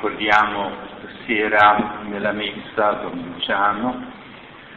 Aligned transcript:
ricordiamo 0.00 0.70
stasera 0.96 2.00
nella 2.04 2.32
messa 2.32 2.92
Don 3.02 3.32
Luciano, 3.34 4.02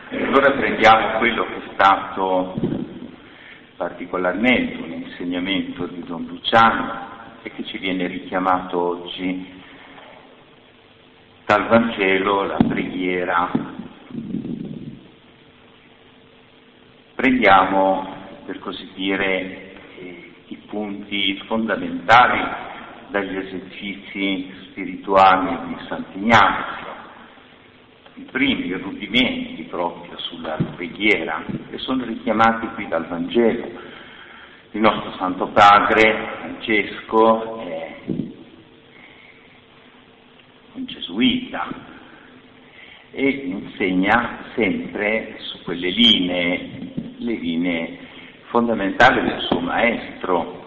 allora 0.10 0.52
prendiamo 0.52 1.18
quello 1.18 1.46
che 1.46 1.56
è 1.56 1.72
stato 1.72 2.56
particolarmente 3.78 4.82
un 4.82 4.92
insegnamento 4.92 5.86
di 5.88 6.04
Don 6.04 6.26
Luciano 6.26 7.08
e 7.42 7.52
che 7.52 7.64
ci 7.64 7.78
viene 7.78 8.06
richiamato 8.08 8.78
oggi 8.78 9.62
dal 11.46 11.68
Vangelo, 11.68 12.44
la 12.44 12.58
preghiera. 12.58 13.50
Prendiamo, 17.16 18.14
per 18.46 18.60
così 18.60 18.92
dire, 18.94 19.76
i 20.48 20.58
punti 20.68 21.38
fondamentali 21.46 22.73
dagli 23.14 23.38
esercizi 23.38 24.52
spirituali 24.72 25.68
di 25.68 25.76
Sant'Ignazio, 25.88 26.88
i 28.16 28.24
primi 28.32 28.72
rudimenti 28.72 29.62
proprio 29.70 30.18
sulla 30.18 30.58
preghiera, 30.76 31.44
che 31.70 31.78
sono 31.78 32.06
richiamati 32.06 32.66
qui 32.74 32.88
dal 32.88 33.06
Vangelo. 33.06 33.70
Il 34.72 34.82
nostro 34.82 35.12
Santo 35.18 35.46
Padre 35.50 36.28
Francesco 36.40 37.60
è 37.60 38.00
un 40.74 40.86
gesuita 40.86 41.68
e 43.12 43.28
insegna 43.28 44.40
sempre 44.56 45.36
su 45.38 45.62
quelle 45.62 45.92
linee, 45.92 46.70
le 47.18 47.34
linee 47.34 47.98
fondamentali 48.46 49.22
del 49.22 49.40
suo 49.42 49.60
maestro, 49.60 50.63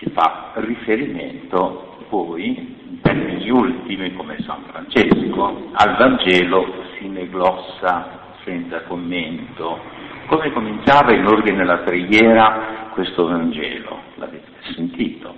che 0.00 0.08
fa 0.12 0.52
riferimento 0.54 2.06
poi, 2.08 2.56
in 2.56 3.00
termini 3.02 3.50
ultimi 3.50 4.14
come 4.14 4.38
San 4.46 4.62
Francesco, 4.62 5.68
al 5.72 5.96
Vangelo 5.98 6.84
sine 6.98 7.28
glossa, 7.28 8.32
senza 8.42 8.80
commento. 8.84 9.78
Come 10.26 10.52
cominciava 10.52 11.12
in 11.12 11.26
ordine 11.26 11.60
alla 11.60 11.80
preghiera 11.80 12.88
questo 12.94 13.26
Vangelo? 13.26 14.00
L'avete 14.14 14.48
sentito? 14.74 15.34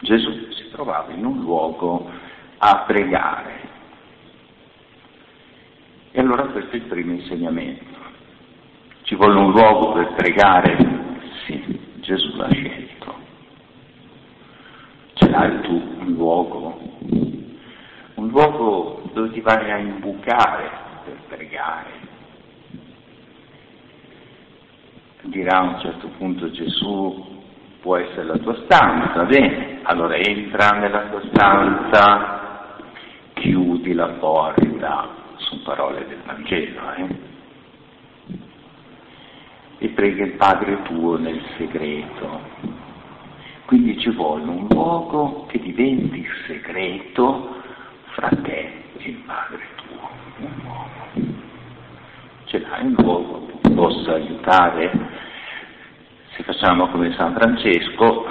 Gesù 0.00 0.50
si 0.50 0.68
trovava 0.70 1.10
in 1.10 1.24
un 1.24 1.40
luogo 1.40 2.06
a 2.58 2.84
pregare. 2.86 3.52
E 6.10 6.20
allora 6.20 6.42
questo 6.48 6.72
è 6.72 6.76
il 6.76 6.82
primo 6.82 7.12
insegnamento. 7.12 8.02
Ci 9.04 9.14
vuole 9.14 9.40
un 9.40 9.50
luogo 9.50 9.92
per 9.92 10.12
pregare? 10.12 10.76
Sì, 11.46 11.80
Gesù 12.00 12.36
l'ha 12.36 12.50
scelto 12.50 12.83
ce 15.34 15.40
l'hai 15.40 15.60
tu 15.62 15.82
un 15.98 16.12
luogo, 16.14 16.78
un 18.14 18.28
luogo 18.28 19.02
dove 19.12 19.32
ti 19.32 19.40
vai 19.40 19.70
a 19.70 19.78
imbucare 19.78 20.70
per 21.04 21.16
pregare. 21.28 22.12
Dirà 25.22 25.58
a 25.58 25.62
un 25.62 25.80
certo 25.80 26.08
punto 26.18 26.50
Gesù, 26.50 27.42
può 27.80 27.96
essere 27.96 28.24
la 28.24 28.38
tua 28.38 28.56
stanza, 28.64 29.24
bene, 29.24 29.80
allora 29.82 30.16
entra 30.16 30.70
nella 30.78 31.08
tua 31.08 31.22
stanza, 31.32 32.76
chiudi 33.32 33.94
la 33.94 34.08
porta, 34.08 35.08
sono 35.36 35.62
parole 35.64 36.06
del 36.06 36.20
Vangelo, 36.24 36.92
eh? 36.96 37.32
e 39.78 39.88
prega 39.88 40.24
il 40.24 40.32
Padre 40.32 40.82
tuo 40.82 41.18
nel 41.18 41.42
segreto, 41.56 42.73
quindi 43.66 43.98
ci 43.98 44.10
vuole 44.10 44.44
un 44.44 44.66
luogo 44.68 45.46
che 45.46 45.58
diventi 45.58 46.26
segreto 46.46 47.56
fra 48.12 48.28
te 48.28 48.82
e 48.98 49.08
il 49.08 49.16
Padre 49.26 49.66
tuo. 49.76 50.08
Un 50.38 50.52
luogo. 50.62 51.42
Ce 52.44 52.58
l'hai 52.58 52.84
un 52.84 52.94
luogo 52.98 53.46
che 53.46 53.68
ti 53.68 53.74
possa 53.74 54.14
aiutare? 54.14 54.90
Se 56.36 56.42
facciamo 56.42 56.88
come 56.88 57.12
San 57.14 57.34
Francesco, 57.34 58.26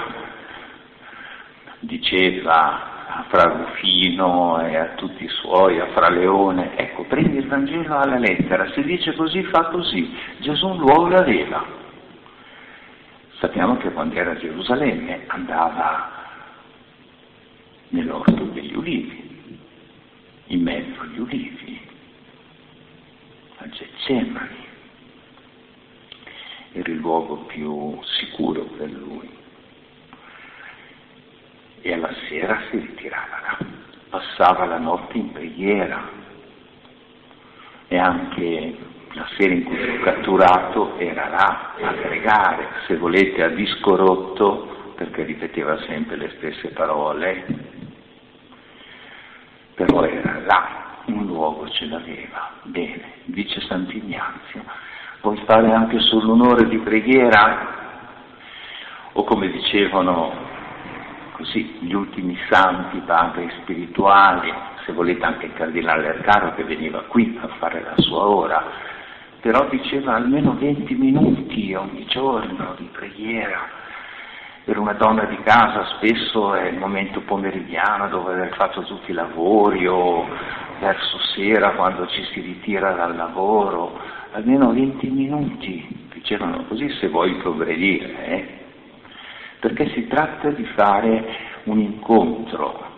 diceva 1.80 2.92
a 3.08 3.26
Fra 3.28 3.44
Rufino 3.44 4.60
e 4.66 4.76
a 4.76 4.90
tutti 4.96 5.24
i 5.24 5.30
suoi, 5.30 5.80
a 5.80 5.88
Fra 5.88 6.10
Leone, 6.10 6.76
ecco, 6.78 7.04
prendi 7.04 7.38
il 7.38 7.48
Vangelo 7.48 7.98
alla 7.98 8.18
lettera, 8.18 8.70
se 8.72 8.84
dice 8.84 9.14
così 9.14 9.44
fa 9.44 9.66
così, 9.66 10.16
Gesù 10.40 10.68
un 10.68 10.78
luogo 10.78 11.08
l'aveva, 11.10 11.82
Sappiamo 13.44 13.76
che 13.76 13.92
quando 13.92 14.16
era 14.16 14.32
a 14.32 14.38
Gerusalemme 14.38 15.24
andava 15.28 16.10
nell'orto 17.90 18.46
degli 18.46 18.74
ulivi, 18.74 19.60
in 20.46 20.62
mezzo 20.62 21.02
agli 21.02 21.20
ulivi, 21.20 21.82
a 23.58 23.68
Getsemani. 23.68 24.66
Era 26.72 26.90
il 26.90 26.96
luogo 27.00 27.40
più 27.40 28.00
sicuro 28.04 28.64
per 28.64 28.90
lui. 28.90 29.30
E 31.82 31.92
alla 31.92 32.14
sera 32.30 32.62
si 32.70 32.78
ritirava 32.78 33.42
là, 33.42 33.58
passava 34.08 34.64
la 34.64 34.80
notte 34.80 35.18
in 35.18 35.34
preghiera 35.34 36.10
e 37.90 37.98
anche 37.98 38.78
la 39.14 39.28
sera 39.38 39.54
in 39.54 39.64
cui 39.64 39.78
fu 39.78 40.04
catturato 40.04 40.98
era 40.98 41.30
là 41.30 41.74
a 41.82 41.92
pregare, 41.94 42.68
se 42.88 42.98
volete 42.98 43.44
a 43.44 43.50
disco 43.50 43.96
rotto, 43.96 44.94
perché 44.96 45.24
ripeteva 45.24 45.78
sempre 45.82 46.16
le 46.16 46.32
stesse 46.38 46.70
parole, 46.70 47.46
però 49.76 50.04
era 50.04 50.40
là, 50.46 51.02
un 51.06 51.26
luogo 51.26 51.70
ce 51.70 51.86
l'aveva. 51.86 52.52
Bene, 52.64 53.14
dice 53.26 53.60
Sant'Ignazio, 53.62 54.64
vuoi 55.22 55.38
fare 55.46 55.72
anche 55.72 56.00
sull'onore 56.00 56.68
di 56.68 56.78
preghiera? 56.78 57.82
O 59.14 59.24
come 59.26 59.50
dicevano 59.50 60.52
così 61.34 61.78
gli 61.82 61.94
ultimi 61.94 62.38
santi, 62.50 63.00
padri 63.00 63.52
spirituali, 63.62 64.52
se 64.86 64.92
volete 64.92 65.24
anche 65.24 65.46
il 65.48 65.54
cardinale 65.54 66.10
Arcaro 66.10 66.54
che 66.56 66.64
veniva 66.64 67.04
qui 67.08 67.38
a 67.42 67.48
fare 67.60 67.82
la 67.82 67.94
sua 67.98 68.28
ora, 68.28 68.92
però 69.44 69.68
diceva 69.68 70.16
almeno 70.16 70.56
20 70.56 70.96
minuti 70.96 71.74
ogni 71.74 72.06
giorno 72.06 72.76
di 72.78 72.88
preghiera. 72.90 73.68
Per 74.64 74.78
una 74.78 74.94
donna 74.94 75.26
di 75.26 75.36
casa 75.44 75.84
spesso 75.98 76.54
è 76.54 76.70
il 76.70 76.78
momento 76.78 77.20
pomeridiano 77.20 78.08
dove 78.08 78.32
aver 78.32 78.56
fatto 78.56 78.84
tutti 78.84 79.12
i 79.12 79.14
lavori 79.14 79.86
o 79.86 80.26
verso 80.80 81.18
sera 81.36 81.72
quando 81.72 82.08
ci 82.08 82.24
si 82.32 82.40
ritira 82.40 82.94
dal 82.94 83.18
lavoro, 83.18 84.00
almeno 84.32 84.72
20 84.72 85.10
minuti, 85.10 86.08
dicevano 86.14 86.64
così 86.70 86.90
se 87.02 87.10
vuoi 87.10 87.34
progredire, 87.36 88.26
eh? 88.26 88.48
perché 89.60 89.90
si 89.90 90.08
tratta 90.08 90.52
di 90.52 90.64
fare 90.68 91.36
un 91.66 91.80
incontro, 91.80 92.92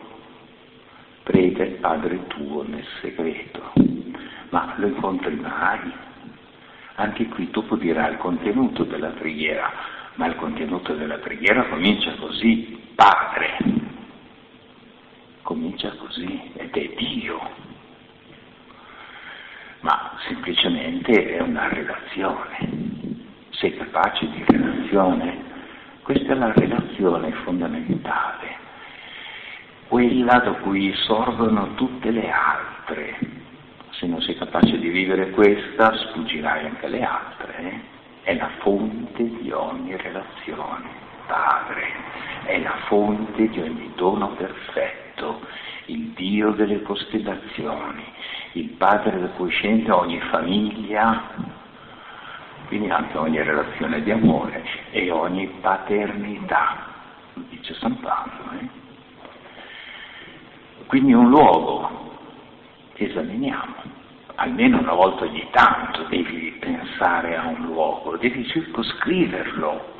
il 1.27 1.77
Padre 1.81 2.27
tuo 2.27 2.63
nel 2.67 2.85
segreto, 3.01 3.71
ma 4.49 4.75
lo 4.77 4.85
incontri 4.85 5.33
mai? 5.37 6.04
Anche 6.95 7.27
qui 7.27 7.49
dopo 7.51 7.75
dirà 7.75 8.07
il 8.07 8.17
contenuto 8.17 8.85
della 8.85 9.09
preghiera, 9.09 9.69
ma 10.15 10.27
il 10.27 10.35
contenuto 10.35 10.93
della 10.95 11.17
preghiera 11.17 11.65
comincia 11.65 12.15
così, 12.15 12.81
Padre, 12.95 13.57
comincia 15.41 15.91
così 15.97 16.51
ed 16.55 16.73
è 16.73 16.93
Dio, 16.95 17.39
ma 19.81 20.13
semplicemente 20.25 21.35
è 21.35 21.41
una 21.41 21.67
relazione. 21.67 22.83
Sei 23.49 23.75
capace 23.75 24.29
di 24.29 24.43
relazione? 24.47 25.43
Questa 26.01 26.31
è 26.31 26.35
la 26.35 26.53
relazione 26.53 27.31
fondamentale, 27.43 28.55
quella 29.89 30.39
da 30.39 30.51
cui 30.61 30.93
sorgono 30.93 31.73
tutte 31.75 32.09
le 32.11 32.31
altre 32.31 33.34
se 33.97 34.07
non 34.07 34.21
sei 34.21 34.35
capace 34.35 34.77
di 34.77 34.89
vivere 34.89 35.29
questa, 35.31 35.95
sfuggirai 35.95 36.65
anche 36.65 36.87
le 36.87 37.03
altre. 37.03 37.55
Eh? 37.57 37.93
È 38.23 38.35
la 38.35 38.49
fonte 38.59 39.23
di 39.41 39.51
ogni 39.51 39.95
relazione, 39.95 40.89
Padre, 41.27 41.87
è 42.45 42.59
la 42.59 42.75
fonte 42.87 43.47
di 43.49 43.59
ogni 43.59 43.91
dono 43.95 44.29
perfetto, 44.29 45.41
il 45.85 46.09
Dio 46.09 46.51
delle 46.51 46.81
costellazioni, 46.81 48.03
il 48.53 48.69
Padre 48.71 49.19
da 49.19 49.27
cui 49.27 49.49
scende 49.51 49.91
ogni 49.91 50.19
famiglia, 50.29 51.21
quindi 52.67 52.89
anche 52.89 53.17
ogni 53.17 53.41
relazione 53.41 54.01
di 54.01 54.11
amore 54.11 54.63
e 54.91 55.11
ogni 55.11 55.47
paternità, 55.61 56.87
dice 57.33 57.75
San 57.75 57.99
Paolo. 57.99 58.59
Eh? 58.59 58.83
Quindi 60.87 61.13
un 61.13 61.29
luogo 61.29 62.04
esaminiamo. 63.03 64.03
Almeno 64.35 64.79
una 64.79 64.93
volta 64.93 65.25
ogni 65.25 65.47
tanto 65.51 66.03
devi 66.03 66.57
pensare 66.59 67.35
a 67.35 67.47
un 67.47 67.65
luogo, 67.65 68.17
devi 68.17 68.45
circoscriverlo 68.47 69.93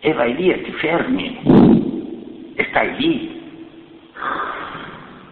e 0.00 0.12
vai 0.12 0.34
lì 0.34 0.50
e 0.50 0.62
ti 0.62 0.72
fermi 0.72 1.40
e 2.54 2.66
stai 2.70 2.96
lì. 2.96 3.38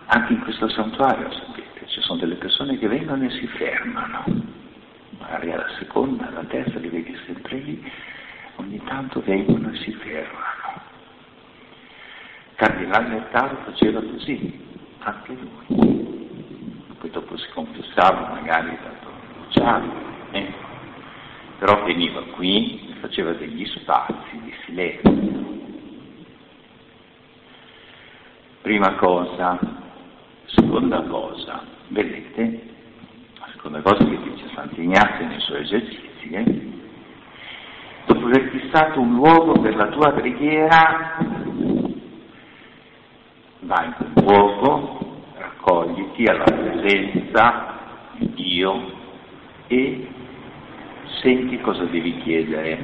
Anche 0.06 0.32
in 0.32 0.40
questo 0.40 0.68
santuario, 0.68 1.30
sapete, 1.30 1.86
ci 1.86 2.00
sono 2.00 2.18
delle 2.18 2.36
persone 2.36 2.78
che 2.78 2.88
vengono 2.88 3.24
e 3.24 3.30
si 3.30 3.46
fermano, 3.46 4.24
magari 5.18 5.52
alla 5.52 5.68
seconda, 5.78 6.28
alla 6.28 6.44
terza, 6.44 6.78
li 6.78 6.88
vedi 6.88 7.16
sempre 7.26 7.56
lì, 7.58 7.92
ogni 8.56 8.82
tanto 8.84 9.20
vengono 9.20 9.70
e 9.70 9.76
si 9.76 9.92
fermano. 9.92 10.56
Cardinale 12.54 13.08
Lettaro 13.10 13.58
faceva 13.64 14.00
così, 14.00 14.60
anche 15.00 15.32
lui. 15.32 15.97
Poi 17.08 17.10
dopo 17.10 17.36
si 17.38 17.48
confessava, 17.54 18.34
magari 18.34 18.76
tanto 18.82 19.10
Luciano, 19.38 19.92
eh? 20.32 20.52
però 21.58 21.82
veniva 21.84 22.22
qui 22.34 22.90
e 22.90 22.94
faceva 23.00 23.32
degli 23.32 23.64
spazi 23.66 24.38
di 24.42 24.52
silenzio. 24.64 25.56
Prima 28.60 28.94
cosa, 28.96 29.58
seconda 30.46 31.00
cosa, 31.02 31.62
vedete, 31.88 32.68
la 33.38 33.48
seconda 33.52 33.80
cosa 33.80 34.04
che 34.04 34.22
dice 34.22 34.48
Sant'Ignazio 34.54 35.26
nei 35.26 35.40
suoi 35.40 35.62
esercizi, 35.62 36.30
eh? 36.30 36.72
dopo 38.06 38.26
aver 38.26 38.50
fissato 38.50 39.00
un 39.00 39.14
luogo 39.14 39.52
per 39.60 39.74
la 39.76 39.88
tua 39.88 40.12
preghiera, 40.12 41.16
vai 43.60 43.86
in 43.86 43.94
quel 43.96 44.24
luogo, 44.24 44.97
raccogliti 45.68 46.24
alla 46.24 46.44
presenza 46.44 47.74
di 48.16 48.32
Dio 48.32 48.90
e 49.66 50.08
senti 51.20 51.60
cosa 51.60 51.84
devi 51.84 52.16
chiedere, 52.18 52.80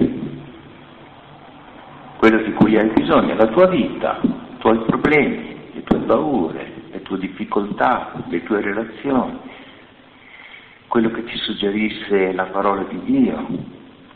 quello 2.18 2.42
di 2.42 2.52
cui 2.52 2.76
hai 2.76 2.90
bisogno, 2.90 3.34
la 3.34 3.46
tua 3.46 3.68
vita, 3.68 4.20
i 4.22 4.58
tuoi 4.58 4.78
problemi, 4.84 5.56
le 5.72 5.82
tue 5.82 5.98
paure, 6.00 6.72
le 6.90 7.02
tue 7.02 7.18
difficoltà, 7.18 8.12
le 8.28 8.42
tue 8.42 8.60
relazioni, 8.60 9.38
quello 10.88 11.10
che 11.10 11.24
ti 11.24 11.36
suggerisse 11.38 12.32
la 12.32 12.44
parola 12.44 12.84
di 12.84 13.00
Dio 13.04 13.46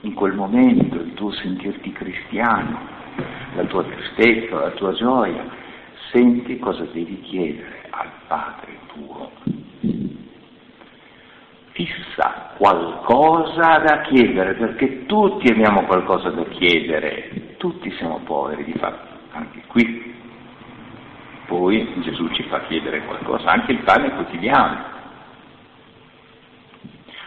in 0.03 0.13
quel 0.15 0.35
momento, 0.35 0.97
il 0.97 1.15
tuo 1.15 1.33
sentirti 1.33 1.91
cristiano, 1.93 2.79
la 3.57 3.65
tua 3.65 3.83
tristezza, 3.83 4.61
la 4.61 4.71
tua 4.71 4.93
gioia, 4.93 5.67
senti 6.11 6.59
cosa 6.59 6.85
devi 6.85 7.21
chiedere 7.21 7.87
al 7.91 8.11
Padre 8.27 8.79
tuo. 8.89 9.31
Fissa 11.73 12.55
qualcosa 12.57 13.79
da 13.79 14.01
chiedere, 14.03 14.55
perché 14.55 15.07
tutti 15.07 15.51
abbiamo 15.51 15.85
qualcosa 15.85 16.31
da 16.31 16.45
chiedere, 16.45 17.57
tutti 17.57 17.91
siamo 17.93 18.21
poveri 18.25 18.65
di 18.65 18.73
fatto, 18.73 19.17
anche 19.33 19.63
qui. 19.69 20.17
Poi 21.47 22.01
Gesù 22.03 22.29
ci 22.33 22.43
fa 22.45 22.63
chiedere 22.63 23.05
qualcosa, 23.05 23.51
anche 23.51 23.73
il 23.73 23.79
pane 23.79 24.11
quotidiano, 24.11 24.85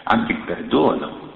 anche 0.04 0.32
il 0.34 0.40
perdono, 0.40 1.30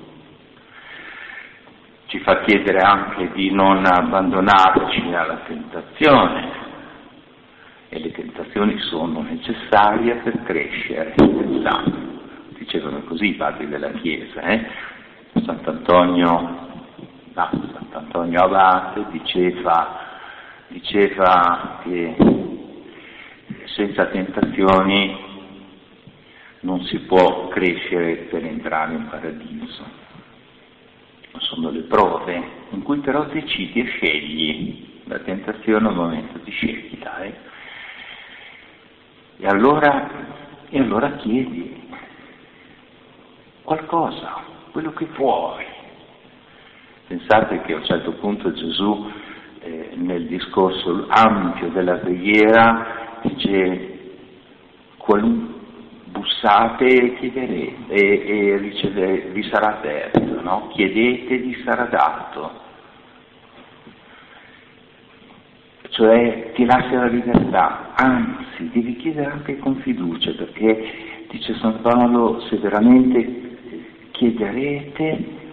ci 2.07 2.19
fa 2.19 2.41
chiedere 2.41 2.79
anche 2.79 3.31
di 3.31 3.51
non 3.51 3.83
abbandonarci 3.85 5.13
alla 5.13 5.41
tentazione 5.47 6.64
e 7.95 7.99
le 7.99 8.11
tentazioni 8.11 8.77
sono 8.79 9.21
necessarie 9.21 10.15
per 10.15 10.43
crescere 10.43 11.15
nel 11.17 11.61
sangue. 11.63 12.03
Dicevano 12.57 12.99
così 13.03 13.27
i 13.27 13.35
padri 13.35 13.69
della 13.69 13.91
Chiesa, 13.91 14.41
eh? 14.41 14.67
Sant'Antonio, 15.45 16.29
no, 17.33 17.49
Sant'Antonio 17.73 18.41
Abate 18.41 19.05
diceva, 19.11 19.99
diceva 20.67 21.79
che 21.83 22.15
senza 23.65 24.07
tentazioni 24.07 25.17
non 26.61 26.83
si 26.83 26.99
può 26.99 27.47
crescere 27.47 28.27
per 28.29 28.43
entrare 28.43 28.93
in 28.93 29.07
paradiso. 29.07 30.03
Sono 31.37 31.69
le 31.69 31.81
prove 31.81 32.43
in 32.71 32.81
cui 32.81 32.99
però 32.99 33.23
decidi 33.25 33.81
e 33.81 33.85
scegli. 33.85 34.93
La 35.05 35.19
tentazione 35.19 35.87
è 35.87 35.91
un 35.91 35.95
momento 35.95 36.39
di 36.43 36.51
scelta. 36.51 37.19
Eh? 37.19 37.53
E, 39.37 39.47
allora, 39.47 40.09
e 40.69 40.79
allora 40.79 41.11
chiedi 41.17 41.89
qualcosa, 43.63 44.43
quello 44.71 44.93
che 44.93 45.05
puoi. 45.05 45.65
Pensate 47.07 47.61
che 47.61 47.73
a 47.73 47.77
un 47.77 47.85
certo 47.85 48.13
punto 48.13 48.51
Gesù 48.53 49.11
eh, 49.61 49.91
nel 49.95 50.27
discorso 50.27 51.05
ampio 51.09 51.69
della 51.69 51.97
preghiera 51.97 53.19
dice 53.21 53.93
bussate 56.05 56.85
e 56.85 57.15
chiederete 57.15 57.93
e, 57.93 58.53
e 58.53 58.57
riceve, 58.57 59.29
vi 59.31 59.43
sarà 59.43 59.77
aperto, 59.77 60.41
no? 60.41 60.67
chiedete 60.69 61.37
vi 61.37 61.61
sarà 61.63 61.85
dato. 61.85 62.63
Cioè 65.89 66.51
ti 66.53 66.65
lascia 66.65 66.95
la 66.95 67.07
libertà, 67.07 67.84
anzi 67.95 68.69
devi 68.71 68.95
chiedere 68.97 69.31
anche 69.31 69.57
con 69.57 69.75
fiducia 69.77 70.31
perché 70.33 71.27
dice 71.29 71.55
San 71.55 71.81
Paolo 71.81 72.41
se 72.41 72.57
veramente 72.57 74.09
chiederete 74.11 75.43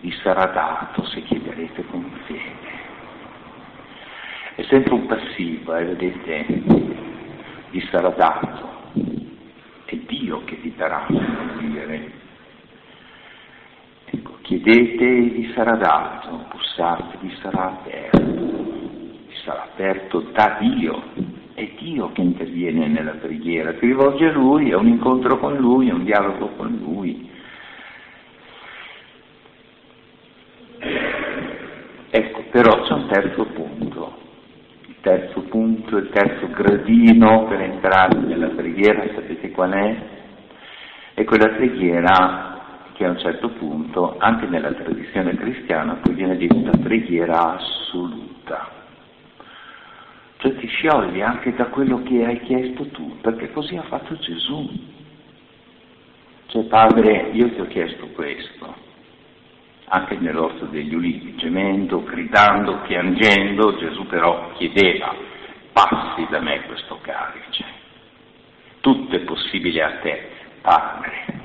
vi 0.00 0.12
sarà 0.22 0.46
dato 0.46 1.04
se 1.06 1.22
chiederete 1.22 1.84
con 1.86 2.04
fede. 2.26 2.80
È 4.56 4.62
sempre 4.64 4.94
un 4.94 5.06
passivo, 5.06 5.74
eh, 5.76 5.84
vedete, 5.84 6.44
vi 7.70 7.80
sarà 7.90 8.08
dato 8.10 8.72
è 9.92 9.96
Dio 10.06 10.42
che 10.44 10.56
vi 10.56 10.74
darà 10.74 11.04
da 11.08 11.58
dire. 11.58 12.12
Ecco, 14.06 14.38
chiedete 14.40 15.04
e 15.04 15.20
vi 15.20 15.52
sarà 15.54 15.76
dato, 15.76 16.46
bussate, 16.50 17.18
vi 17.20 17.34
sarà 17.42 17.66
aperto, 17.66 18.20
vi 18.20 19.34
sarà 19.44 19.64
aperto 19.64 20.20
da 20.32 20.56
Dio, 20.60 21.02
è 21.54 21.70
Dio 21.78 22.12
che 22.12 22.20
interviene 22.20 22.88
nella 22.88 23.12
preghiera, 23.12 23.74
ti 23.74 23.86
rivolge 23.86 24.26
a 24.26 24.32
Lui, 24.32 24.70
è 24.70 24.74
un 24.74 24.86
incontro 24.86 25.38
con 25.38 25.56
Lui, 25.56 25.88
è 25.88 25.92
un 25.92 26.04
dialogo 26.04 26.48
con 26.56 26.78
Lui. 26.82 27.30
Ecco, 32.10 32.44
però 32.50 32.82
c'è 32.82 32.92
un 32.92 33.08
terzo 33.08 33.44
punto 33.46 34.20
terzo 35.02 35.42
punto, 35.42 35.96
il 35.96 36.10
terzo 36.10 36.48
gradino 36.48 37.44
per 37.46 37.60
entrare 37.60 38.18
nella 38.20 38.48
preghiera, 38.48 39.04
sapete 39.14 39.50
qual 39.50 39.72
è? 39.72 39.96
È 41.14 41.24
quella 41.24 41.48
preghiera 41.48 42.60
che 42.94 43.04
a 43.04 43.10
un 43.10 43.18
certo 43.18 43.50
punto, 43.50 44.16
anche 44.18 44.46
nella 44.46 44.72
tradizione 44.72 45.34
cristiana, 45.34 45.98
poi 46.00 46.14
viene 46.14 46.36
detta 46.36 46.70
preghiera 46.78 47.56
assoluta. 47.56 48.81
Sciogli 50.82 51.20
anche 51.20 51.54
da 51.54 51.66
quello 51.66 52.02
che 52.02 52.24
hai 52.24 52.40
chiesto 52.40 52.88
tu, 52.88 53.20
perché 53.20 53.52
così 53.52 53.76
ha 53.76 53.82
fatto 53.82 54.18
Gesù. 54.18 54.68
Cioè, 56.46 56.64
Padre, 56.64 57.28
io 57.30 57.52
ti 57.52 57.60
ho 57.60 57.66
chiesto 57.68 58.08
questo, 58.08 58.74
anche 59.84 60.16
nell'orto 60.16 60.64
degli 60.64 60.92
ulivi, 60.92 61.36
gemendo, 61.36 62.02
gridando, 62.02 62.78
piangendo, 62.78 63.76
Gesù 63.76 64.08
però 64.08 64.50
chiedeva, 64.54 65.14
passi 65.72 66.26
da 66.28 66.40
me 66.40 66.62
questo 66.62 66.98
calice, 67.00 67.64
tutto 68.80 69.14
è 69.14 69.20
possibile 69.20 69.82
a 69.84 69.98
te, 70.00 70.28
Padre. 70.62 71.41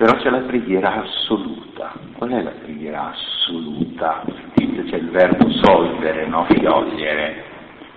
Però 0.00 0.16
c'è 0.16 0.30
la 0.30 0.38
preghiera 0.38 1.02
assoluta. 1.02 1.92
Qual 2.14 2.30
è 2.30 2.40
la 2.40 2.52
preghiera 2.52 3.10
assoluta? 3.10 4.24
Sentite, 4.24 4.84
c'è 4.84 4.96
il 4.96 5.10
verbo 5.10 5.50
solvere, 5.62 6.26
no? 6.26 6.46
Sciogliere. 6.48 7.44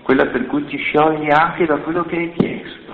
Quella 0.01 0.25
per 0.25 0.47
cui 0.47 0.65
ti 0.65 0.75
sciogli 0.75 1.31
anche 1.31 1.65
da 1.65 1.77
quello 1.77 2.03
che 2.03 2.17
hai 2.17 2.33
chiesto. 2.33 2.93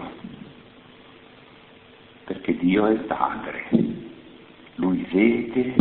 Perché 2.25 2.55
Dio 2.57 2.85
è 2.85 2.91
il 2.91 3.05
Padre 3.05 3.97
lui 4.79 5.05
vede, 5.11 5.75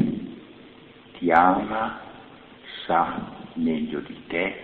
ti 1.18 1.30
ama, 1.30 2.00
sa 2.84 3.30
meglio 3.54 4.00
di 4.00 4.16
te, 4.26 4.56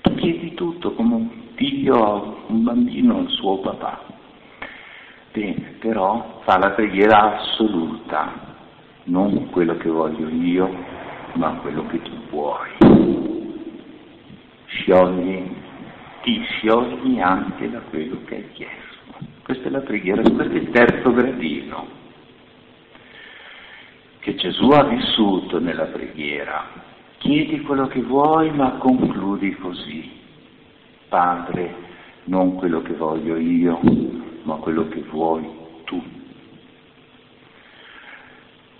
tu 0.00 0.14
chiedi 0.14 0.54
tutto 0.54 0.92
come 0.92 1.14
un 1.14 1.30
figlio, 1.54 2.44
un 2.46 2.62
bambino 2.62 3.18
al 3.18 3.28
suo 3.28 3.58
papà. 3.58 4.11
Bene, 5.32 5.76
però 5.78 6.40
fa 6.44 6.58
la 6.58 6.72
preghiera 6.72 7.38
assoluta, 7.38 8.32
non 9.04 9.48
quello 9.50 9.76
che 9.78 9.88
voglio 9.88 10.28
io, 10.28 10.70
ma 11.34 11.54
quello 11.62 11.86
che 11.86 12.02
tu 12.02 12.12
vuoi. 12.28 12.68
Sciogli, 14.66 15.56
ti 16.22 16.42
sciogli 16.42 17.18
anche 17.20 17.70
da 17.70 17.80
quello 17.80 18.18
che 18.26 18.34
hai 18.34 18.52
chiesto. 18.52 18.80
Questa 19.42 19.68
è 19.68 19.70
la 19.70 19.80
preghiera, 19.80 20.20
questo 20.20 20.42
è 20.42 20.58
il 20.58 20.70
terzo 20.70 21.12
gradino 21.12 22.00
che 24.22 24.36
Gesù 24.36 24.68
ha 24.68 24.84
vissuto 24.84 25.58
nella 25.58 25.86
preghiera. 25.86 26.64
Chiedi 27.18 27.60
quello 27.62 27.88
che 27.88 28.00
vuoi, 28.00 28.52
ma 28.52 28.72
concludi 28.72 29.52
così. 29.56 30.10
Padre, 31.08 31.74
non 32.24 32.54
quello 32.54 32.82
che 32.82 32.92
voglio 32.92 33.36
io, 33.36 33.80
ma 34.42 34.56
quello 34.56 34.88
che 34.88 35.02
vuoi 35.02 35.48
tu. 35.84 36.02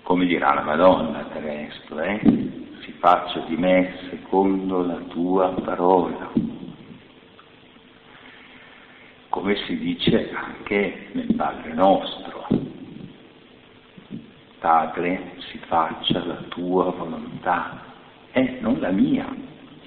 Come 0.03 0.25
dirà 0.25 0.53
la 0.53 0.61
Madonna 0.61 1.27
del 1.31 1.41
resto, 1.41 1.99
eh? 1.99 2.19
si 2.81 2.91
faccia 2.99 3.39
di 3.47 3.55
me 3.55 3.95
secondo 4.09 4.85
la 4.85 4.99
tua 5.07 5.49
parola. 5.63 6.31
Come 9.29 9.55
si 9.65 9.77
dice 9.77 10.31
anche 10.33 11.07
nel 11.13 11.33
Padre 11.35 11.73
nostro, 11.73 12.47
Padre, 14.59 15.33
si 15.49 15.57
faccia 15.67 16.23
la 16.23 16.41
tua 16.49 16.91
volontà, 16.91 17.81
eh, 18.31 18.57
non 18.61 18.79
la 18.79 18.91
mia, 18.91 19.27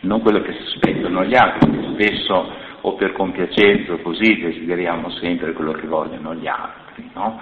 non 0.01 0.21
quello 0.21 0.41
che 0.43 0.53
si 0.53 0.63
aspettano 0.63 1.25
gli 1.25 1.35
altri, 1.35 1.71
che 1.71 1.93
spesso 1.93 2.51
o 2.87 2.95
per 2.95 3.13
compiacenza 3.13 3.97
così 3.97 4.39
desideriamo 4.39 5.11
sempre 5.11 5.53
quello 5.55 5.73
che 5.73 5.89
vogliono 5.89 6.37
gli 6.37 6.47
altri, 6.47 7.11
no? 7.15 7.41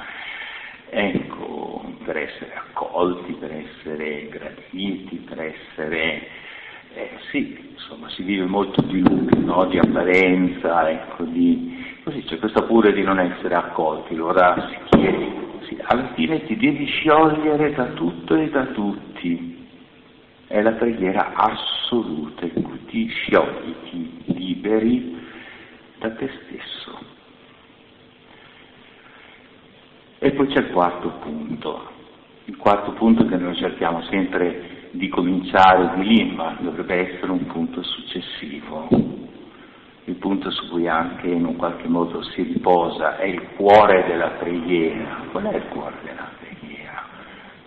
Ecco, 0.88 1.84
per 2.02 2.16
essere 2.16 2.54
accolti, 2.54 3.32
per 3.34 3.52
essere 3.52 4.26
graditi, 4.28 5.16
per 5.16 5.40
essere, 5.40 6.28
eh, 6.94 7.10
sì, 7.30 7.58
insomma, 7.72 8.08
si 8.08 8.22
vive 8.22 8.46
molto 8.46 8.80
di 8.80 9.00
luce, 9.00 9.36
no? 9.40 9.66
di 9.66 9.76
apparenza, 9.76 10.88
ecco, 10.88 11.24
di, 11.24 11.98
così 12.04 12.22
c'è 12.22 12.38
questa 12.38 12.62
pure 12.62 12.94
di 12.94 13.02
non 13.02 13.20
essere 13.20 13.54
accolti, 13.54 14.14
allora 14.14 14.70
si 14.70 14.96
chiede, 14.96 15.32
sì, 15.66 15.76
alla 15.82 16.10
fine 16.14 16.42
ti 16.46 16.56
devi 16.56 16.86
sciogliere 16.86 17.74
da 17.74 17.84
tutto 17.88 18.34
e 18.34 18.48
da 18.48 18.64
tutti, 18.66 19.66
è 20.46 20.62
la 20.62 20.72
preghiera 20.72 21.34
assoluta 21.34 22.46
ti 22.86 23.08
sciogli, 23.08 23.74
ti 23.90 24.22
liberi 24.26 25.23
da 26.04 26.11
te 26.11 26.30
stesso. 26.44 26.99
E 30.18 30.32
poi 30.32 30.46
c'è 30.49 30.61
il 30.61 30.70
quarto 30.70 31.08
punto, 31.20 31.90
il 32.44 32.56
quarto 32.56 32.92
punto 32.92 33.25
che 33.26 33.37
noi 33.37 33.56
cerchiamo 33.56 34.02
sempre 34.02 34.88
di 34.90 35.08
cominciare 35.08 35.92
di 35.96 36.04
lì, 36.04 36.34
ma 36.34 36.56
dovrebbe 36.61 37.14
essere 37.14 37.30
un 37.30 37.46
punto 37.46 37.82
successivo, 37.82 38.88
il 40.04 40.14
punto 40.16 40.50
su 40.50 40.68
cui 40.68 40.87
anche 40.87 41.28
in 41.28 41.46
un 41.46 41.56
qualche 41.56 41.88
modo 41.88 42.23
si 42.23 42.42
riposa, 42.42 43.16
è 43.16 43.25
il 43.25 43.42
cuore 43.56 44.04
della 44.06 44.30
preghiera. 44.38 45.25
Qual 45.30 45.44
è 45.44 45.56
il 45.56 45.68
cuore 45.68 45.96
della 46.02 46.30
preghiera? 46.38 47.02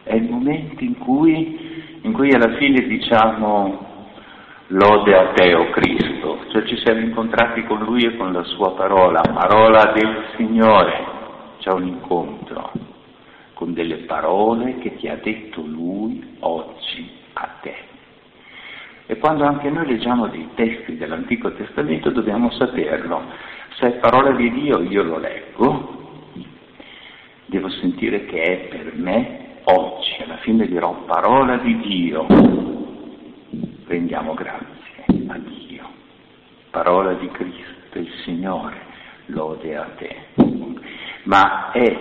È 0.04 0.14
il 0.14 0.30
momento 0.30 0.84
in 0.84 0.98
cui, 1.00 2.00
in 2.02 2.14
cui 2.14 2.32
alla 2.32 2.56
fine 2.58 2.86
diciamo 2.88 3.86
lode 4.68 5.16
a 5.16 5.34
te, 5.34 5.54
o 5.56 5.62
oh 5.62 5.70
Cioè 6.50 6.64
ci 6.66 6.78
siamo 6.78 7.02
incontrati 7.02 7.64
con 7.64 7.80
Lui 7.80 8.04
e 8.04 8.16
con 8.16 8.32
la 8.32 8.44
Sua 8.44 8.72
parola, 8.74 9.22
parola 9.22 9.92
del 9.92 10.26
Signore 10.36 11.16
c'è 11.60 11.72
un 11.72 11.88
incontro 11.88 12.72
con 13.54 13.74
delle 13.74 13.98
parole 14.06 14.78
che 14.78 14.96
ti 14.96 15.08
ha 15.08 15.18
detto 15.18 15.62
Lui 15.62 16.38
oggi 16.40 17.10
a 17.34 17.50
te. 17.62 17.76
E 19.08 19.18
quando 19.18 19.46
anche 19.46 19.70
noi 19.70 19.88
leggiamo 19.88 20.28
dei 20.28 20.50
testi 20.54 20.98
dell'Antico 20.98 21.52
Testamento 21.54 22.10
dobbiamo 22.10 22.52
saperlo. 22.52 23.22
Se 23.80 23.88
è 23.88 23.92
parola 24.00 24.32
di 24.32 24.52
Dio 24.52 24.82
io 24.82 25.04
lo 25.04 25.18
leggo, 25.18 26.22
devo 27.46 27.70
sentire 27.70 28.26
che 28.26 28.42
è 28.42 28.58
per 28.68 28.94
me 28.96 29.60
oggi, 29.64 30.22
alla 30.22 30.38
fine 30.38 30.68
dirò 30.68 30.94
parola 31.06 31.58
di 31.58 31.78
Dio, 31.80 32.26
rendiamo 33.88 34.34
grazie. 34.34 34.77
Parola 36.78 37.14
di 37.14 37.28
Cristo, 37.30 37.98
il 37.98 38.12
Signore, 38.24 38.78
lode 39.28 39.76
a 39.76 39.90
te 39.98 40.16
ma 41.24 41.72
è 41.72 41.98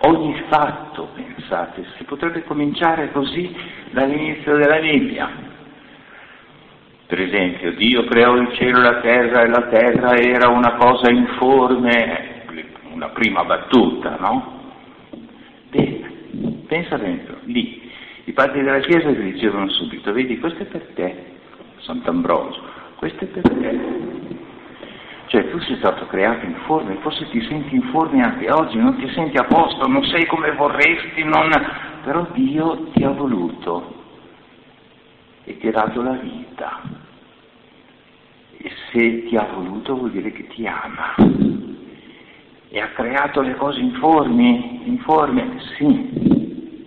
ogni 0.00 0.42
fatto, 0.48 1.10
pensate, 1.14 1.84
si 1.96 2.02
potrebbe 2.02 2.42
cominciare 2.42 3.12
così 3.12 3.54
dall'inizio 3.90 4.56
della 4.56 4.80
Bibbia. 4.80 5.30
Per 7.06 7.20
esempio, 7.20 7.72
Dio 7.74 8.04
creò 8.04 8.34
il 8.34 8.52
cielo 8.54 8.78
e 8.78 8.82
la 8.82 9.00
terra 9.00 9.42
e 9.42 9.48
la 9.48 9.66
terra 9.68 10.16
era 10.16 10.48
una 10.48 10.74
cosa 10.74 11.08
informe, 11.10 12.42
una 12.90 13.10
prima 13.10 13.44
battuta, 13.44 14.16
no? 14.18 14.60
Bene, 15.70 16.10
pensa 16.66 16.96
dentro, 16.96 17.36
lì, 17.44 17.90
i 18.24 18.32
padri 18.32 18.62
della 18.62 18.80
Chiesa 18.80 19.08
ti 19.12 19.22
dicevano 19.22 19.70
subito, 19.70 20.12
vedi, 20.12 20.38
questo 20.40 20.64
è 20.64 20.66
per 20.66 20.84
te, 20.94 21.14
Sant'Ambrogio, 21.78 22.60
questo 22.96 23.24
è 23.24 23.26
per 23.28 23.42
te, 23.42 24.15
cioè 25.26 25.50
tu 25.50 25.58
sei 25.60 25.76
stato 25.76 26.06
creato 26.06 26.44
in 26.44 26.54
forme, 26.66 26.96
forse 27.00 27.28
ti 27.30 27.42
senti 27.46 27.74
in 27.74 27.82
forme 27.90 28.22
anche 28.22 28.50
oggi, 28.50 28.78
non 28.78 28.96
ti 28.96 29.08
senti 29.10 29.36
a 29.36 29.44
posto, 29.44 29.86
non 29.86 30.04
sei 30.04 30.24
come 30.26 30.52
vorresti, 30.52 31.24
non... 31.24 31.50
però 32.04 32.26
Dio 32.32 32.90
ti 32.92 33.02
ha 33.02 33.10
voluto 33.10 33.94
e 35.44 35.58
ti 35.58 35.68
ha 35.68 35.72
dato 35.72 36.02
la 36.02 36.12
vita. 36.12 36.80
E 38.58 38.70
se 38.90 39.24
ti 39.26 39.36
ha 39.36 39.46
voluto 39.52 39.96
vuol 39.96 40.10
dire 40.10 40.30
che 40.32 40.46
ti 40.48 40.66
ama. 40.66 41.14
E 42.68 42.80
ha 42.80 42.88
creato 42.88 43.40
le 43.40 43.54
cose 43.56 43.80
in 43.80 43.92
forme? 43.94 44.80
In 44.84 44.98
forme? 45.00 45.60
Sì. 45.76 46.84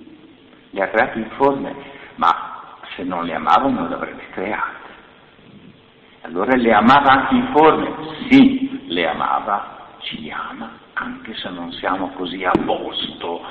Le 0.71 0.81
ha 0.81 0.87
create 0.89 1.19
in 1.19 1.29
forme, 1.31 1.73
ma 2.15 2.77
se 2.95 3.03
non 3.03 3.25
le 3.25 3.33
amava 3.33 3.69
non 3.69 3.87
le 3.87 3.95
avrebbe 3.95 4.23
create. 4.31 4.78
Allora 6.29 6.55
le 6.55 6.71
amava 6.71 7.09
anche 7.09 7.33
in 7.33 7.47
forme? 7.51 7.91
Sì, 8.29 8.83
le 8.85 9.07
amava, 9.07 9.95
ci 10.01 10.29
ama, 10.29 10.73
anche 10.93 11.33
se 11.33 11.49
non 11.49 11.71
siamo 11.71 12.11
così 12.11 12.43
a 12.43 12.51
posto 12.65 13.41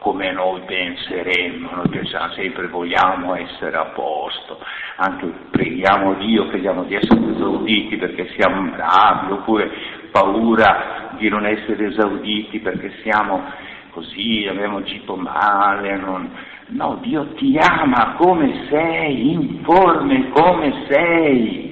come 0.00 0.30
noi 0.32 0.60
penseremmo, 0.66 1.70
noi 1.74 1.88
pensiamo 1.88 2.34
sempre 2.34 2.68
vogliamo 2.68 3.34
essere 3.36 3.74
a 3.74 3.86
posto, 3.86 4.60
anche 4.96 5.26
preghiamo 5.50 6.12
Dio, 6.16 6.46
crediamo 6.48 6.84
di 6.84 6.94
essere 6.96 7.26
esauditi 7.30 7.96
perché 7.96 8.28
siamo 8.38 8.70
bravi, 8.70 9.32
oppure 9.32 9.70
paura 10.10 11.12
di 11.16 11.30
non 11.30 11.46
essere 11.46 11.86
esauditi 11.86 12.60
perché 12.60 12.92
siamo 13.02 13.44
così, 13.92 14.46
abbiamo 14.46 14.76
agito 14.76 15.16
male, 15.16 15.96
non... 15.96 16.30
no, 16.66 16.98
Dio 17.00 17.32
ti 17.32 17.56
ama 17.58 18.16
come 18.18 18.66
sei, 18.68 19.32
informe 19.32 20.28
come 20.32 20.84
sei. 20.86 21.65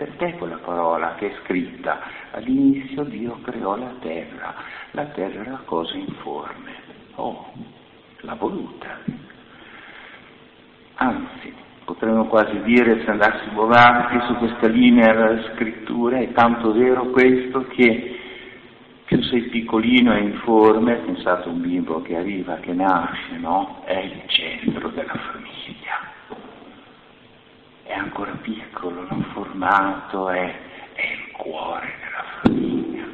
È 0.00 0.04
per 0.04 0.16
te 0.16 0.38
quella 0.38 0.56
parola 0.56 1.14
che 1.16 1.30
è 1.30 1.34
scritta. 1.42 2.00
All'inizio 2.30 3.04
Dio 3.04 3.38
creò 3.42 3.76
la 3.76 3.92
terra, 4.00 4.54
la 4.92 5.04
terra 5.08 5.42
era 5.42 5.60
cosa 5.66 5.94
informe. 5.94 6.72
Oh, 7.16 7.52
l'ha 8.20 8.34
voluta. 8.34 8.98
Anzi, 10.94 11.52
potremmo 11.84 12.28
quasi 12.28 12.62
dire, 12.62 13.04
se 13.04 13.10
andassimo 13.10 13.64
avanti 13.64 14.24
su 14.26 14.36
questa 14.36 14.68
linea 14.68 15.12
della 15.12 15.52
scrittura, 15.52 16.16
è 16.16 16.32
tanto 16.32 16.72
vero 16.72 17.10
questo 17.10 17.66
che 17.66 18.18
più 19.04 19.20
sei 19.24 19.42
piccolino 19.50 20.14
e 20.14 20.20
informe, 20.20 20.94
pensate 20.94 21.46
un 21.50 21.60
bimbo 21.60 22.00
che 22.00 22.16
arriva, 22.16 22.56
che 22.56 22.72
nasce, 22.72 23.36
no? 23.36 23.82
È 23.84 23.98
il 23.98 24.22
centro 24.28 24.88
della 24.88 25.12
famiglia 25.12 26.09
ancora 28.10 28.32
piccolo, 28.42 29.06
non 29.08 29.24
formato, 29.32 30.28
è, 30.30 30.54
è 30.94 31.02
il 31.02 31.32
cuore 31.32 31.94
della 32.00 32.24
famiglia. 32.42 33.04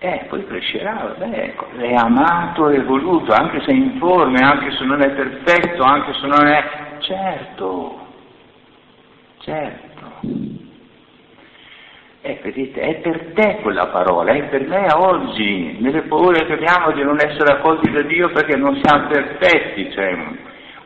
E 0.00 0.26
poi 0.28 0.46
crescerà, 0.46 1.14
beh, 1.18 1.54
è 1.76 1.94
amato 1.94 2.70
e 2.70 2.82
voluto, 2.82 3.32
anche 3.32 3.60
se 3.60 3.72
è 3.72 3.74
informe, 3.74 4.40
anche 4.42 4.70
se 4.76 4.84
non 4.84 5.02
è 5.02 5.10
perfetto, 5.10 5.82
anche 5.82 6.14
se 6.14 6.26
non 6.26 6.46
è... 6.46 6.86
Certo, 7.00 8.06
certo. 9.38 9.86
E 12.20 12.40
vedete, 12.42 12.80
è 12.80 12.94
per 12.96 13.32
te 13.34 13.58
quella 13.62 13.86
parola, 13.86 14.32
è 14.32 14.44
per 14.44 14.66
me 14.66 14.86
oggi, 14.94 15.76
nelle 15.80 16.02
paure 16.02 16.46
che 16.46 16.54
abbiamo 16.54 16.92
di 16.92 17.02
non 17.02 17.16
essere 17.16 17.54
accolti 17.54 17.90
da 17.90 18.02
Dio 18.02 18.30
perché 18.30 18.56
non 18.56 18.80
siamo 18.82 19.08
perfetti, 19.08 19.90
cioè 19.92 20.16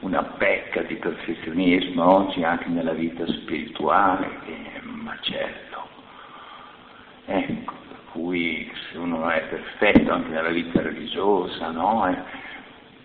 una 0.02 0.22
pecca 0.22 0.82
di 0.82 0.96
perfezionismo 0.96 2.04
oggi 2.04 2.42
anche 2.42 2.68
nella 2.68 2.92
vita 2.92 3.24
spirituale 3.26 4.28
che 4.44 4.52
è 4.52 4.80
un 4.84 5.00
macello. 5.00 5.88
Ecco, 7.24 7.74
per 7.88 7.98
cui 8.10 8.70
se 8.90 8.98
uno 8.98 9.18
non 9.18 9.30
è 9.30 9.42
perfetto 9.42 10.12
anche 10.12 10.30
nella 10.30 10.50
vita 10.50 10.82
religiosa, 10.82 11.70
no? 11.70 12.08
Eh, 12.08 12.16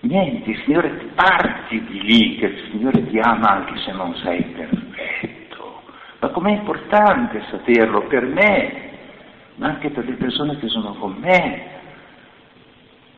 niente, 0.01 0.50
il 0.50 0.62
Signore 0.63 0.89
parti 1.13 1.84
di 1.84 2.01
lì, 2.01 2.36
che 2.38 2.46
il 2.48 2.70
Signore 2.72 3.08
ti 3.08 3.20
ama 3.20 3.48
anche 3.48 3.80
se 3.82 3.92
non 3.92 4.16
sei 4.16 4.42
perfetto. 4.44 5.82
Ma 6.20 6.30
com'è 6.30 6.51
importante 6.51 7.44
saperlo 7.51 8.08
per 8.08 8.25
me, 8.25 8.89
ma 9.56 9.68
anche 9.68 9.92
per 9.92 10.06
le 10.06 10.16
persone 10.16 10.58
che 10.58 10.68
sono 10.68 10.96
con 10.96 11.16
me. 11.20 11.75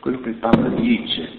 Quello 0.02 0.20
che 0.20 0.30
il 0.30 0.36
Papa 0.36 0.68
dice, 0.68 1.39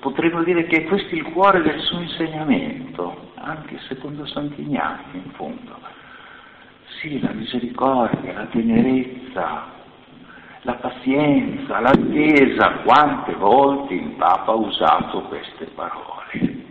potremmo 0.00 0.42
dire 0.42 0.64
che 0.66 0.84
questo 0.84 1.14
è 1.14 1.18
il 1.18 1.24
cuore 1.24 1.62
del 1.62 1.80
suo 1.80 2.00
insegnamento, 2.00 3.32
anche 3.34 3.78
secondo 3.88 4.24
Sant'Ignazio 4.26 5.18
in 5.18 5.30
fondo. 5.32 5.78
Sì, 7.00 7.20
la 7.20 7.32
misericordia, 7.32 8.32
la 8.32 8.46
tenerezza, 8.46 9.64
la 10.62 10.74
pazienza, 10.74 11.80
l'attesa. 11.80 12.70
Quante 12.84 13.34
volte 13.34 13.94
il 13.94 14.10
Papa 14.16 14.52
ha 14.52 14.54
usato 14.54 15.22
queste 15.22 15.66
parole? 15.66 16.64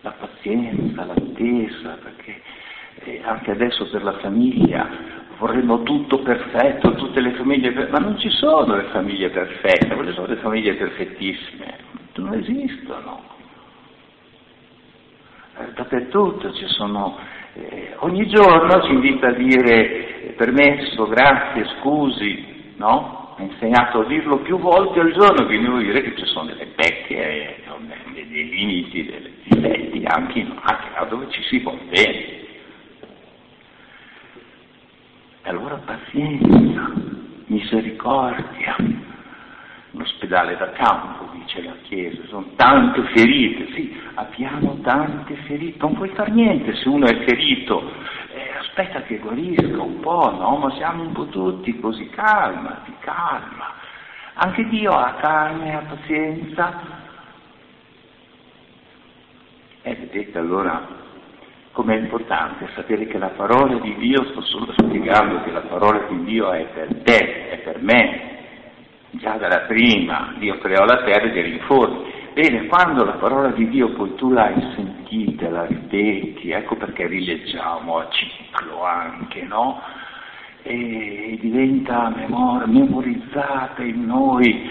La 0.00 0.12
pazienza, 0.12 1.04
l'attesa, 1.04 1.98
perché 2.02 2.42
eh, 3.04 3.22
anche 3.24 3.50
adesso 3.52 3.88
per 3.88 4.02
la 4.02 4.18
famiglia 4.18 5.19
vorremmo 5.40 5.82
tutto 5.84 6.18
perfetto, 6.18 6.92
tutte 6.92 7.20
le 7.20 7.32
famiglie 7.32 7.72
perfette, 7.72 7.98
ma 7.98 8.06
non 8.06 8.18
ci 8.18 8.28
sono 8.28 8.76
le 8.76 8.88
famiglie 8.92 9.30
perfette, 9.30 9.94
quelle 9.94 10.12
sono 10.12 10.26
le 10.26 10.36
famiglie 10.36 10.74
perfettissime, 10.74 11.78
non 12.16 12.34
esistono. 12.34 13.22
Eh, 15.58 15.72
dappertutto 15.72 16.52
ci 16.52 16.66
sono, 16.66 17.16
eh, 17.54 17.94
ogni 18.00 18.28
giorno 18.28 18.82
ci 18.82 18.92
invita 18.92 19.28
a 19.28 19.32
dire 19.32 20.28
eh, 20.28 20.34
permesso, 20.36 21.08
grazie, 21.08 21.64
scusi, 21.78 22.74
no? 22.76 23.34
Ha 23.38 23.42
insegnato 23.42 24.00
a 24.00 24.04
dirlo 24.04 24.40
più 24.40 24.58
volte 24.58 25.00
al 25.00 25.12
giorno, 25.12 25.46
quindi 25.46 25.68
vuol 25.68 25.84
dire 25.84 26.02
che 26.02 26.14
ci 26.16 26.26
sono 26.26 26.48
delle 26.48 26.66
pecche, 26.66 27.16
eh, 27.16 27.62
dei 28.12 28.50
limiti, 28.50 29.06
dei 29.06 29.34
difetti, 29.44 30.04
anche, 30.04 30.40
anche 30.40 30.88
là 30.94 31.04
dove 31.08 31.30
ci 31.30 31.42
si 31.44 31.60
può 31.60 31.74
bene. 31.88 32.40
E 35.42 35.52
pazienza, 36.20 36.92
misericordia. 37.46 38.76
L'ospedale 39.92 40.56
da 40.56 40.70
campo, 40.70 41.28
dice 41.32 41.62
la 41.62 41.74
Chiesa, 41.82 42.22
sono 42.28 42.46
tante 42.54 43.02
ferite, 43.12 43.72
sì, 43.72 43.98
abbiamo 44.14 44.78
tante 44.82 45.34
ferite, 45.46 45.78
non 45.80 45.94
puoi 45.94 46.10
fare 46.10 46.30
niente 46.30 46.74
se 46.76 46.88
uno 46.88 47.06
è 47.06 47.24
ferito, 47.24 47.90
eh, 48.32 48.52
aspetta 48.60 49.02
che 49.02 49.18
guarisca 49.18 49.82
un 49.82 49.98
po', 49.98 50.30
no? 50.30 50.58
Ma 50.58 50.70
siamo 50.76 51.02
un 51.02 51.12
po' 51.12 51.26
tutti 51.26 51.78
così, 51.80 52.08
calmati, 52.10 52.92
calma. 53.00 53.74
Anche 54.34 54.68
Dio 54.68 54.92
ha 54.92 55.14
calma 55.14 55.78
ha 55.78 55.82
pazienza. 55.82 56.98
E 59.82 59.94
vedete 59.94 60.38
allora 60.38 60.99
Com'è 61.72 61.96
importante 61.96 62.68
sapere 62.74 63.06
che 63.06 63.16
la 63.16 63.28
parola 63.28 63.78
di 63.78 63.94
Dio, 63.96 64.24
sto 64.30 64.40
solo 64.42 64.72
spiegando 64.72 65.40
che 65.42 65.52
la 65.52 65.60
parola 65.60 66.04
di 66.08 66.24
Dio 66.24 66.50
è 66.50 66.64
per 66.64 67.02
te, 67.04 67.48
è 67.50 67.58
per 67.58 67.80
me. 67.80 68.38
Già 69.12 69.36
dalla 69.36 69.66
prima 69.66 70.34
Dio 70.38 70.58
creò 70.58 70.84
la 70.84 71.02
terra 71.04 71.26
e 71.26 71.30
dei 71.30 71.42
rinforzi. 71.42 72.18
Bene, 72.32 72.66
quando 72.66 73.04
la 73.04 73.14
parola 73.14 73.48
di 73.50 73.68
Dio 73.68 73.90
poi 73.90 74.14
tu 74.16 74.30
l'hai 74.30 74.54
sentita, 74.74 75.48
la 75.48 75.66
ripeti, 75.66 76.50
ecco 76.50 76.74
perché 76.74 77.06
rileggiamo 77.06 77.98
a 77.98 78.08
ciclo 78.08 78.84
anche, 78.84 79.42
no? 79.42 79.80
E 80.62 81.38
diventa 81.40 82.12
memor- 82.14 82.66
memorizzata 82.66 83.82
in 83.82 84.06
noi, 84.06 84.70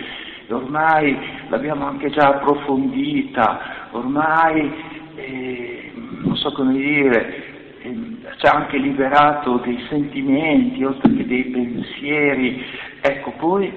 ormai 0.49 1.17
l'abbiamo 1.47 1.85
anche 1.85 2.09
già 2.09 2.27
approfondita, 2.27 3.87
ormai 3.91 4.73
eh, 5.15 5.78
non 6.09 6.35
so 6.35 6.51
come 6.51 6.73
dire, 6.73 7.57
eh, 7.81 8.17
ci 8.37 8.45
ha 8.45 8.51
anche 8.51 8.77
liberato 8.77 9.57
dei 9.57 9.85
sentimenti 9.89 10.83
oltre 10.83 11.13
che 11.13 11.25
dei 11.25 11.45
pensieri. 11.45 12.63
Ecco, 13.01 13.31
poi 13.31 13.71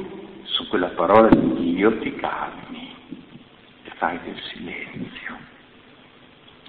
su 0.44 0.68
quella 0.68 0.88
parola 0.88 1.28
di 1.28 1.74
Dio 1.74 1.98
ti 1.98 2.14
calmi 2.16 2.94
e 3.84 3.90
fai 3.96 4.18
del 4.24 4.38
silenzio. 4.52 5.36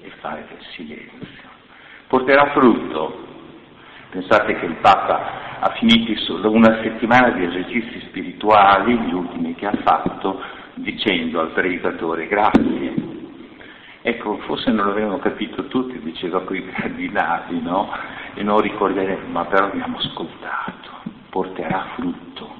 E 0.01 0.09
fai 0.19 0.41
del 0.47 0.65
silenzio. 0.75 1.49
Porterà 2.07 2.51
frutto. 2.51 3.31
Pensate 4.09 4.59
che 4.59 4.65
il 4.65 4.75
Papa 4.75 5.59
ha 5.59 5.71
finito 5.79 6.15
solo 6.21 6.51
una 6.51 6.81
settimana 6.83 7.31
di 7.31 7.45
esercizi 7.45 7.99
spirituali, 8.01 8.95
gli 8.95 9.13
ultimi 9.13 9.55
che 9.55 9.65
ha 9.65 9.75
fatto, 9.83 10.39
dicendo 10.75 11.39
al 11.39 11.51
predicatore 11.51 12.27
grazie 12.27 13.12
Ecco, 14.05 14.37
forse 14.39 14.69
non 14.69 14.87
l'avevano 14.87 15.17
capito 15.19 15.67
tutti, 15.67 15.97
diceva 16.01 16.41
quei 16.41 16.69
cardinali, 16.69 17.61
no? 17.61 17.89
E 18.33 18.43
non 18.43 18.59
ricorderemo, 18.59 19.29
ma 19.29 19.45
però 19.45 19.67
abbiamo 19.67 19.97
ascoltato, 19.97 20.89
porterà 21.29 21.85
frutto. 21.95 22.53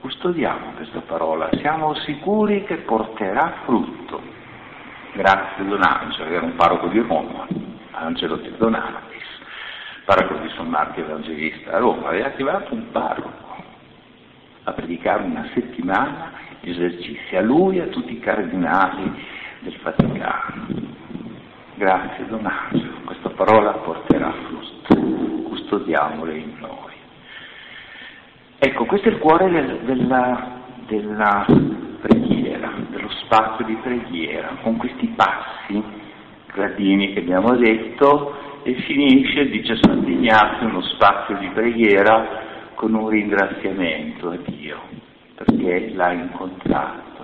Custodiamo 0.00 0.72
questa 0.74 1.02
parola, 1.02 1.50
siamo 1.60 1.94
sicuri 1.94 2.64
che 2.64 2.78
porterà 2.78 3.58
frutto. 3.64 4.20
Grazie 5.12 5.64
Don 5.68 5.84
Angelo, 5.84 6.30
era 6.30 6.44
un 6.44 6.56
parroco 6.56 6.88
di 6.88 6.98
Roma, 6.98 7.46
Angelo 7.92 8.34
di 8.34 8.52
Donatis, 8.56 9.24
parroco 10.04 10.34
di 10.38 10.48
San 10.56 10.68
Marco 10.68 10.98
Evangelista 10.98 11.74
a 11.74 11.78
Roma, 11.78 12.08
aveva 12.08 12.26
attivato 12.26 12.74
un 12.74 12.90
parroco 12.90 13.62
a 14.64 14.72
predicare 14.72 15.22
una 15.22 15.48
settimana 15.54 16.32
esercizi 16.60 17.36
a 17.36 17.40
lui 17.40 17.76
e 17.76 17.82
a 17.82 17.86
tutti 17.86 18.14
i 18.14 18.18
cardinali 18.18 19.35
del 19.66 19.78
Vaticano. 19.82 20.66
Grazie 21.74 22.26
Don 22.28 22.46
Angelo, 22.46 23.00
questa 23.04 23.30
parola 23.30 23.72
porterà 23.72 24.32
frutto, 24.46 24.94
custodiamola 25.48 26.32
in 26.32 26.52
noi. 26.60 26.94
Ecco, 28.58 28.84
questo 28.86 29.08
è 29.08 29.12
il 29.12 29.18
cuore 29.18 29.50
del, 29.50 29.80
della, 29.84 30.60
della 30.86 31.46
preghiera, 32.00 32.72
dello 32.90 33.10
spazio 33.24 33.64
di 33.64 33.74
preghiera, 33.82 34.56
con 34.62 34.76
questi 34.76 35.08
passi 35.08 35.82
gradini 36.52 37.12
che 37.12 37.18
abbiamo 37.18 37.54
detto 37.56 38.62
e 38.62 38.74
finisce, 38.74 39.48
dice 39.50 39.76
Sant'Ignazio, 39.80 40.68
uno 40.68 40.80
spazio 40.80 41.36
di 41.38 41.48
preghiera 41.48 42.44
con 42.74 42.94
un 42.94 43.08
ringraziamento 43.08 44.30
a 44.30 44.38
Dio 44.46 44.80
perché 45.34 45.92
l'ha 45.92 46.12
incontrato 46.12 47.15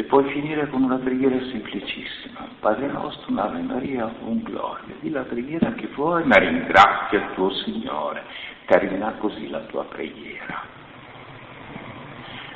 e 0.00 0.04
puoi 0.04 0.24
finire 0.30 0.66
con 0.68 0.82
una 0.82 0.96
preghiera 0.96 1.38
semplicissima. 1.50 2.48
Padre 2.60 2.86
nostro, 2.86 3.38
Ave 3.38 3.60
Maria, 3.60 4.10
un 4.20 4.42
gloria. 4.42 4.94
Di 4.98 5.10
la 5.10 5.22
preghiera 5.22 5.72
che 5.74 5.88
vuoi, 5.94 6.24
ma 6.24 6.36
ringrazia 6.36 7.18
il 7.18 7.34
tuo 7.34 7.50
Signore. 7.50 8.22
Termina 8.64 9.12
così 9.18 9.50
la 9.50 9.60
tua 9.60 9.84
preghiera. 9.84 10.62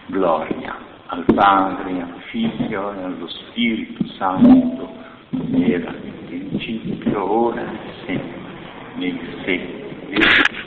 Gloria 0.07 0.75
al 1.07 1.25
Padre, 1.35 2.01
al 2.01 2.23
Figlio 2.31 2.95
e 2.95 3.03
allo 3.03 3.29
Spirito 3.29 4.07
Santo, 4.17 4.91
era 5.53 5.93
in 6.03 6.27
principio, 6.27 7.31
ora 7.31 7.61
e 7.61 8.07
sempre, 8.07 8.41
nei 8.95 9.21
secoli 9.45 10.64